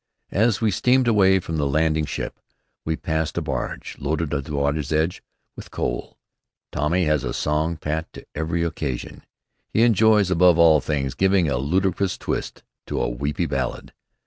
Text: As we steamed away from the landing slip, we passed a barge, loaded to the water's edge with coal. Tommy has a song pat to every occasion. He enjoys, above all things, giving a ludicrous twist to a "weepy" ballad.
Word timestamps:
As 0.31 0.61
we 0.61 0.71
steamed 0.71 1.07
away 1.07 1.39
from 1.39 1.57
the 1.57 1.67
landing 1.67 2.07
slip, 2.07 2.39
we 2.83 2.95
passed 2.95 3.37
a 3.37 3.41
barge, 3.43 3.95
loaded 3.99 4.31
to 4.31 4.41
the 4.41 4.55
water's 4.55 4.91
edge 4.91 5.21
with 5.55 5.69
coal. 5.69 6.17
Tommy 6.71 7.05
has 7.05 7.23
a 7.23 7.35
song 7.35 7.77
pat 7.77 8.11
to 8.13 8.25
every 8.33 8.63
occasion. 8.63 9.23
He 9.69 9.83
enjoys, 9.83 10.31
above 10.31 10.57
all 10.57 10.81
things, 10.81 11.13
giving 11.13 11.47
a 11.49 11.57
ludicrous 11.59 12.17
twist 12.17 12.63
to 12.87 12.99
a 12.99 13.07
"weepy" 13.07 13.45
ballad. 13.45 13.93